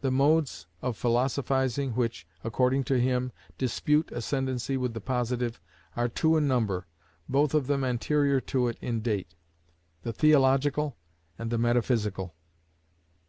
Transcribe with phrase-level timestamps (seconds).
[0.00, 5.60] The modes of philosophizing which, according to him, dispute ascendancy with the Positive,
[5.94, 6.88] are two in number,
[7.28, 9.36] both of them anterior to it in date;
[10.02, 10.96] the Theological,
[11.38, 12.34] and the Metaphysical.